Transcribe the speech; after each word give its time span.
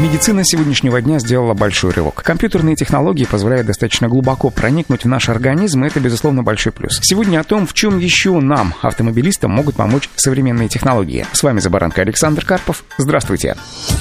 Медицина 0.00 0.44
сегодняшнего 0.44 1.02
дня 1.02 1.18
сделала 1.18 1.54
большой 1.54 1.90
рывок. 1.90 2.22
Компьютерные 2.22 2.76
технологии 2.76 3.24
позволяют 3.24 3.66
достаточно 3.66 4.06
глубоко 4.06 4.48
проникнуть 4.48 5.02
в 5.02 5.08
наш 5.08 5.28
организм, 5.28 5.82
и 5.82 5.88
это, 5.88 5.98
безусловно, 5.98 6.44
большой 6.44 6.70
плюс. 6.70 7.00
Сегодня 7.02 7.40
о 7.40 7.42
том, 7.42 7.66
в 7.66 7.74
чем 7.74 7.98
еще 7.98 8.38
нам, 8.38 8.74
автомобилистам, 8.80 9.50
могут 9.50 9.74
помочь 9.74 10.08
современные 10.14 10.68
технологии. 10.68 11.26
С 11.32 11.42
вами 11.42 11.58
за 11.58 11.68
баранкой 11.68 12.04
Александр 12.04 12.44
Карпов. 12.44 12.84
Здравствуйте. 12.96 13.56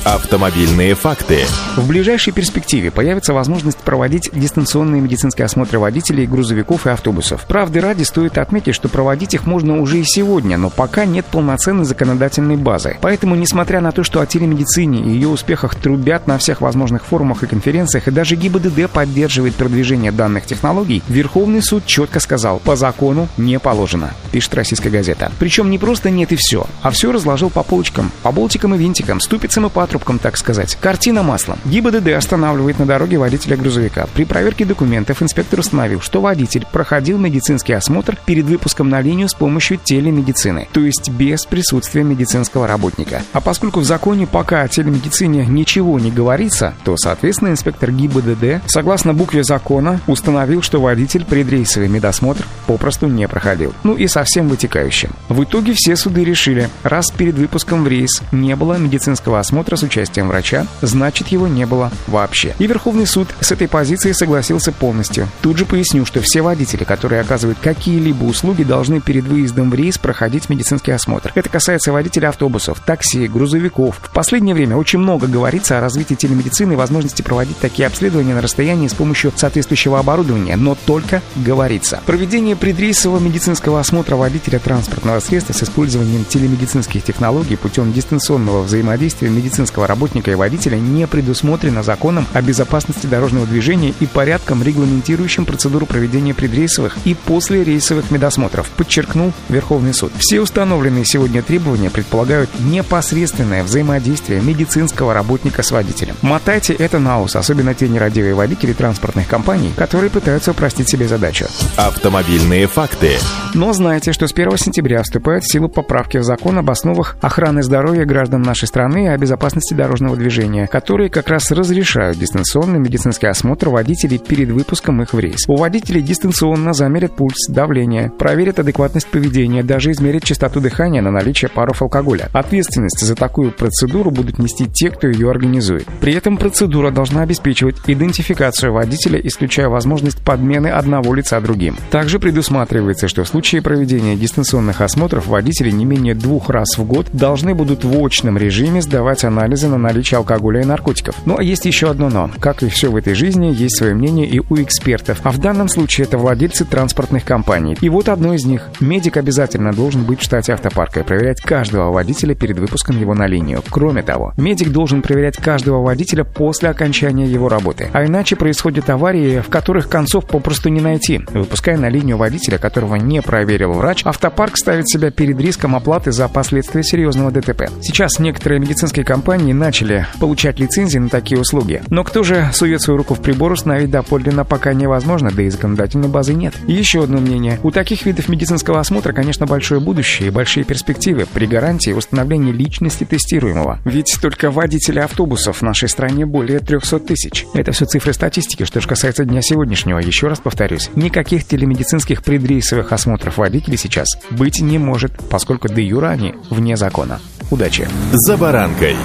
Автомобильные 0.06 0.94
факты. 0.94 1.40
В 1.76 1.88
ближайшей 1.88 2.32
перспективе 2.32 2.92
появится 2.92 3.34
возможность 3.34 3.80
проводить 3.80 4.30
дистанционные 4.32 5.02
медицинские 5.02 5.46
осмотры 5.46 5.80
водителей, 5.80 6.28
грузовиков 6.28 6.86
и 6.86 6.92
автобусов. 6.92 7.48
Правды 7.48 7.82
ради 7.82 8.04
стоит 8.04 8.38
отметить, 8.38 8.76
что 8.76 8.88
проводить 8.88 9.34
их 9.34 9.48
можно 9.48 9.82
уже 9.82 9.98
и 9.98 10.04
сегодня, 10.04 10.58
но 10.58 10.70
пока 10.70 11.06
нет 11.06 11.26
полноценной 11.26 11.86
законодательной 11.86 12.56
базы. 12.56 12.98
Поэтому, 13.02 13.34
несмотря 13.34 13.82
на 13.82 13.92
то, 13.92 14.04
что 14.04 14.22
о 14.22 14.28
телемедицине 14.28 15.02
и 15.02 15.10
ее 15.10 15.30
успехах 15.30 15.74
трубят 15.88 16.28
на 16.28 16.38
всех 16.38 16.60
возможных 16.60 17.06
форумах 17.06 17.44
и 17.44 17.48
конференциях, 17.48 18.10
и 18.10 18.12
даже 18.12 18.36
ГИБДД 18.36 18.90
поддерживает 18.92 19.56
продвижение 19.56 20.12
данных 20.12 20.46
технологий, 20.46 21.02
Верховный 21.08 21.62
суд 21.62 21.86
четко 21.86 22.20
сказал, 22.20 22.60
по 22.60 22.76
закону 22.76 23.30
не 23.38 23.58
положено, 23.58 24.12
пишет 24.38 24.54
российская 24.54 24.92
газета. 24.92 25.32
Причем 25.40 25.72
не 25.72 25.80
просто 25.80 26.12
нет 26.12 26.32
и 26.32 26.36
все, 26.36 26.68
а 26.84 26.92
все 26.92 27.12
разложил 27.12 27.50
по 27.50 27.64
полочкам, 27.64 28.12
по 28.22 28.32
болтикам 28.32 28.76
и 28.76 28.78
винтикам, 28.78 29.20
ступицам 29.20 29.66
и 29.66 29.70
патрубкам, 29.72 30.20
так 30.20 30.38
сказать. 30.38 30.78
Картина 30.80 31.24
маслом. 31.24 31.58
ГИБДД 31.66 32.10
останавливает 32.10 32.78
на 32.78 32.86
дороге 32.86 33.18
водителя 33.18 33.58
грузовика. 33.58 34.06
При 34.14 34.26
проверке 34.26 34.64
документов 34.64 35.24
инспектор 35.24 35.60
установил, 35.60 36.02
что 36.02 36.22
водитель 36.22 36.68
проходил 36.72 37.18
медицинский 37.18 37.74
осмотр 37.74 38.16
перед 38.28 38.46
выпуском 38.46 38.90
на 38.90 39.02
линию 39.02 39.28
с 39.28 39.34
помощью 39.34 39.80
телемедицины, 39.84 40.68
то 40.72 40.82
есть 40.82 41.10
без 41.10 41.44
присутствия 41.46 42.04
медицинского 42.04 42.68
работника. 42.68 43.24
А 43.34 43.42
поскольку 43.42 43.80
в 43.80 43.86
законе 43.86 44.28
пока 44.28 44.62
о 44.62 44.68
телемедицине 44.68 45.48
ничего 45.48 46.00
не 46.00 46.12
говорится, 46.12 46.76
то, 46.84 46.96
соответственно, 46.96 47.50
инспектор 47.50 47.90
ГИБДД, 47.90 48.62
согласно 48.68 49.16
букве 49.16 49.44
закона, 49.44 50.00
установил, 50.06 50.62
что 50.62 50.80
водитель 50.80 51.26
предрейсовый 51.26 51.90
медосмотр 51.90 52.46
попросту 52.68 53.08
не 53.08 53.28
проходил. 53.28 53.74
Ну 53.84 53.96
и 53.96 54.06
совсем 54.06 54.27
вытекающим. 54.36 55.12
В 55.30 55.44
итоге 55.44 55.74
все 55.74 55.96
суды 55.96 56.24
решили, 56.24 56.70
раз 56.84 57.12
перед 57.12 57.36
выпуском 57.36 57.84
в 57.84 57.88
рейс 57.88 58.22
не 58.32 58.56
было 58.56 58.78
медицинского 58.78 59.40
осмотра 59.40 59.76
с 59.76 59.84
участием 59.84 60.28
врача, 60.28 60.68
значит 60.82 61.30
его 61.30 61.48
не 61.48 61.66
было 61.66 61.92
вообще. 62.08 62.56
И 62.60 62.68
Верховный 62.68 63.08
суд 63.08 63.28
с 63.40 63.52
этой 63.52 63.68
позиции 63.68 64.12
согласился 64.12 64.72
полностью. 64.72 65.28
Тут 65.42 65.58
же 65.58 65.66
поясню, 65.66 66.06
что 66.06 66.22
все 66.22 66.42
водители, 66.42 66.84
которые 66.84 67.22
оказывают 67.22 67.60
какие-либо 67.62 68.24
услуги, 68.24 68.64
должны 68.64 69.02
перед 69.02 69.26
выездом 69.26 69.70
в 69.70 69.76
рейс 69.76 69.98
проходить 69.98 70.50
медицинский 70.50 70.92
осмотр. 70.92 71.32
Это 71.36 71.50
касается 71.50 71.92
водителей 71.92 72.28
автобусов, 72.28 72.82
такси, 72.86 73.28
грузовиков. 73.28 74.00
В 74.02 74.12
последнее 74.12 74.56
время 74.56 74.76
очень 74.78 75.00
много 75.00 75.28
говорится 75.28 75.78
о 75.78 75.82
развитии 75.82 76.16
телемедицины 76.16 76.74
и 76.74 76.76
возможности 76.76 77.22
проводить 77.22 77.58
такие 77.58 77.88
обследования 77.88 78.34
на 78.34 78.42
расстоянии 78.42 78.88
с 78.88 78.94
помощью 78.94 79.32
соответствующего 79.36 80.00
оборудования, 80.00 80.56
но 80.56 80.76
только 80.86 81.22
говорится. 81.36 82.02
Проведение 82.06 82.56
предрейсового 82.56 83.20
медицинского 83.20 83.80
осмотра 83.80 84.07
водителя 84.16 84.60
транспортного 84.60 85.20
средства 85.20 85.54
с 85.54 85.64
использованием 85.64 86.26
телемедицинских 86.26 87.04
технологий 87.04 87.56
путем 87.56 87.92
дистанционного 87.92 88.64
взаимодействия 88.64 89.30
медицинского 89.30 89.88
работника 89.88 90.32
и 90.32 90.36
водителя 90.36 90.78
не 90.78 91.08
предусмотрено 91.08 91.84
законом 91.84 92.26
о 92.34 92.42
безопасности 92.42 93.08
дорожного 93.08 93.46
движения 93.46 93.94
и 94.00 94.06
порядком, 94.06 94.64
регламентирующим 94.64 95.46
процедуру 95.46 95.86
проведения 95.86 96.34
предрейсовых 96.34 96.98
и 97.06 97.14
послерейсовых 97.14 98.12
медосмотров, 98.12 98.70
подчеркнул 98.70 99.34
Верховный 99.50 99.94
суд. 99.94 100.12
Все 100.18 100.42
установленные 100.42 101.06
сегодня 101.06 101.42
требования 101.42 101.90
предполагают 101.90 102.50
непосредственное 102.60 103.64
взаимодействие 103.64 104.42
медицинского 104.42 105.14
работника 105.14 105.64
с 105.64 105.72
водителем. 105.72 106.16
Мотайте 106.22 106.74
это 106.74 107.00
на 107.00 107.22
ус, 107.22 107.36
особенно 107.36 107.74
те 107.74 107.88
нерадивые 107.88 108.34
водители 108.34 108.74
транспортных 108.74 109.28
компаний, 109.28 109.74
которые 109.76 110.10
пытаются 110.10 110.52
упростить 110.52 110.90
себе 110.90 111.08
задачу. 111.08 111.46
Автомобильные 111.76 112.68
факты. 112.68 113.18
Но 113.54 113.74
знайте, 113.98 114.14
что 114.14 114.28
с 114.28 114.32
1 114.32 114.58
сентября 114.58 115.02
вступают 115.02 115.44
в 115.44 115.52
силу 115.52 115.70
поправки 115.70 116.18
в 116.18 116.24
закон 116.24 116.60
об 116.60 116.70
основах 116.70 117.18
охраны 117.20 117.64
здоровья 117.64 118.06
граждан 118.06 118.44
нашей 118.44 118.68
страны 118.68 119.06
и 119.06 119.08
о 119.08 119.18
безопасности 119.18 119.74
дорожного 119.74 120.16
движения, 120.16 120.68
которые 120.68 121.10
как 121.10 121.30
раз 121.30 121.50
разрешают 121.50 122.20
дистанционный 122.20 122.78
медицинский 122.78 123.26
осмотр 123.26 123.70
водителей 123.70 124.20
перед 124.20 124.52
выпуском 124.52 125.02
их 125.02 125.14
в 125.14 125.20
рейс. 125.20 125.46
У 125.48 125.56
водителей 125.56 126.04
дистанционно 126.04 126.74
замерят 126.74 127.16
пульс, 127.16 127.48
давление, 127.50 128.12
проверят 128.12 128.60
адекватность 128.60 129.08
поведения, 129.08 129.64
даже 129.64 129.92
измерят 129.92 130.24
частоту 130.24 130.60
дыхания 130.60 131.02
на 131.02 131.10
наличие 131.10 131.50
паров 131.50 131.82
алкоголя. 131.82 132.30
Ответственность 132.34 133.00
за 133.00 133.16
такую 133.16 133.52
процедуру 133.52 134.12
будут 134.12 134.38
нести 134.38 134.68
те, 134.68 134.92
кто 134.92 135.08
ее 135.08 135.32
организует. 135.32 135.88
При 136.02 136.14
этом 136.14 136.38
процедура 136.38 136.92
должна 136.92 137.24
обеспечивать 137.24 137.78
идентификацию 137.88 138.74
водителя, 138.74 139.20
исключая 139.24 139.70
возможность 139.70 140.24
подмены 140.24 140.68
одного 140.68 141.16
лица 141.16 141.42
другим. 141.42 141.76
Также 141.90 142.20
предусматривается, 142.20 143.08
что 143.08 143.24
в 143.24 143.28
случае 143.28 143.64
проведения 143.64 143.87
дистанционных 143.88 144.82
осмотров 144.82 145.28
водители 145.28 145.72
не 145.72 145.86
менее 145.86 146.16
двух 146.16 146.50
раз 146.50 146.78
в 146.78 146.84
год 146.84 147.08
должны 147.14 147.54
будут 147.54 147.84
в 147.84 148.06
очном 148.06 148.38
режиме 148.38 148.82
сдавать 148.82 149.24
анализы 149.24 149.68
на 149.68 149.78
наличие 149.78 150.18
алкоголя 150.18 150.62
и 150.62 150.66
наркотиков. 150.66 151.16
Ну 151.26 151.38
а 151.38 151.44
есть 151.44 151.66
еще 151.66 151.90
одно 151.90 152.10
но. 152.10 152.30
Как 152.40 152.64
и 152.64 152.70
все 152.70 152.90
в 152.90 152.96
этой 152.96 153.14
жизни, 153.14 153.54
есть 153.54 153.78
свое 153.78 153.94
мнение 153.94 154.28
и 154.28 154.40
у 154.40 154.56
экспертов, 154.62 155.20
а 155.24 155.32
в 155.32 155.40
данном 155.40 155.70
случае 155.70 156.06
это 156.06 156.18
владельцы 156.18 156.66
транспортных 156.66 157.24
компаний. 157.24 157.78
И 157.82 157.90
вот 157.90 158.10
одно 158.10 158.34
из 158.34 158.46
них. 158.46 158.70
Медик 158.80 159.18
обязательно 159.18 159.74
должен 159.74 160.04
быть 160.04 160.20
в 160.20 160.24
штате 160.24 160.54
автопарка 160.54 161.02
и 161.02 161.04
проверять 161.04 161.42
каждого 161.42 161.92
водителя 161.92 162.36
перед 162.36 162.60
выпуском 162.60 163.00
его 163.00 163.14
на 163.14 163.28
линию. 163.28 163.64
Кроме 163.70 164.04
того, 164.04 164.34
медик 164.38 164.70
должен 164.70 165.02
проверять 165.02 165.38
каждого 165.38 165.82
водителя 165.82 166.24
после 166.24 166.70
окончания 166.70 167.26
его 167.26 167.50
работы. 167.50 167.90
А 167.94 168.06
иначе 168.06 168.36
происходят 168.36 168.90
аварии, 168.90 169.40
в 169.40 169.50
которых 169.50 169.90
концов 169.90 170.26
попросту 170.28 170.70
не 170.70 170.82
найти. 170.82 171.22
Выпуская 171.32 171.78
на 171.78 171.90
линию 171.90 172.18
водителя, 172.18 172.58
которого 172.58 172.96
не 172.96 173.22
проверил 173.22 173.74
врач, 173.78 174.06
автопарк 174.06 174.58
ставит 174.58 174.90
себя 174.90 175.12
перед 175.12 175.40
риском 175.40 175.76
оплаты 175.76 176.12
за 176.12 176.28
последствия 176.28 176.84
серьезного 176.84 177.32
ДТП. 177.32 177.70
Сейчас 177.82 178.20
некоторые 178.20 178.60
медицинские 178.60 179.06
компании 179.06 179.54
начали 179.54 180.08
получать 180.20 180.60
лицензии 180.60 180.98
на 180.98 181.10
такие 181.10 181.40
услуги. 181.40 181.82
Но 181.90 182.04
кто 182.04 182.24
же 182.24 182.50
сует 182.54 182.82
свою 182.82 182.98
руку 182.98 183.14
в 183.14 183.22
прибор, 183.22 183.52
установить 183.52 183.92
доподлинно 183.92 184.44
пока 184.46 184.74
невозможно, 184.74 185.32
да 185.32 185.44
и 185.44 185.50
законодательной 185.50 186.08
базы 186.08 186.34
нет. 186.34 186.54
Еще 186.68 187.04
одно 187.04 187.20
мнение. 187.20 187.60
У 187.64 187.72
таких 187.72 188.06
видов 188.06 188.30
медицинского 188.30 188.80
осмотра, 188.80 189.14
конечно, 189.14 189.46
большое 189.46 189.80
будущее 189.80 190.28
и 190.28 190.32
большие 190.32 190.64
перспективы 190.64 191.26
при 191.32 191.46
гарантии 191.46 191.92
установления 191.92 192.52
личности 192.52 193.04
тестируемого. 193.04 193.80
Ведь 193.86 194.18
только 194.22 194.52
водители 194.52 195.00
автобусов 195.00 195.58
в 195.58 195.62
нашей 195.62 195.90
стране 195.90 196.26
более 196.26 196.60
300 196.60 197.00
тысяч. 197.00 197.46
Это 197.54 197.72
все 197.72 197.86
цифры 197.86 198.14
статистики. 198.14 198.64
Что 198.64 198.82
же 198.82 198.88
касается 198.88 199.26
дня 199.26 199.42
сегодняшнего, 199.42 200.00
еще 200.00 200.28
раз 200.28 200.40
повторюсь, 200.40 200.90
никаких 200.96 201.46
телемедицинских 201.46 202.24
предрейсовых 202.24 202.92
осмотров 202.92 203.38
водителей 203.38 203.67
сейчас 203.76 204.08
быть 204.30 204.62
не 204.62 204.78
может, 204.78 205.12
поскольку 205.30 205.68
до 205.68 205.82
юра 205.82 206.08
они 206.08 206.36
вне 206.50 206.78
закона. 206.78 207.20
Удачи! 207.52 207.88
За 208.14 208.38
баранкой! 208.38 208.96